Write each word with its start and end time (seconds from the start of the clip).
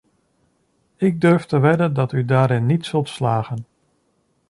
Ik 0.95 1.21
durf 1.21 1.45
te 1.45 1.59
wedden 1.59 1.93
dat 1.93 2.11
u 2.11 2.25
daarin 2.25 2.65
niet 2.65 2.85
zult 2.85 3.09
slagen. 3.09 3.65